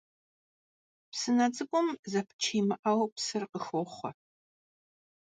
[1.11, 4.11] Psıne ts'ık'um zepıç yimı'eu psır khıxoxhue.